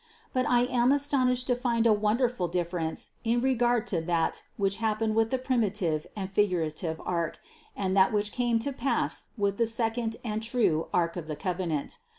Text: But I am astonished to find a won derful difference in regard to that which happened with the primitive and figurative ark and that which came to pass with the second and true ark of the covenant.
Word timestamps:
But 0.33 0.47
I 0.49 0.61
am 0.63 0.91
astonished 0.91 1.45
to 1.45 1.55
find 1.55 1.85
a 1.85 1.93
won 1.93 2.17
derful 2.17 2.47
difference 2.47 3.11
in 3.23 3.39
regard 3.39 3.85
to 3.93 4.01
that 4.01 4.41
which 4.57 4.77
happened 4.77 5.13
with 5.13 5.29
the 5.29 5.37
primitive 5.37 6.07
and 6.15 6.31
figurative 6.31 6.99
ark 7.05 7.37
and 7.75 7.95
that 7.95 8.11
which 8.11 8.31
came 8.31 8.57
to 8.65 8.73
pass 8.73 9.25
with 9.37 9.57
the 9.57 9.67
second 9.67 10.17
and 10.23 10.41
true 10.41 10.87
ark 10.91 11.17
of 11.17 11.27
the 11.27 11.35
covenant. 11.35 11.99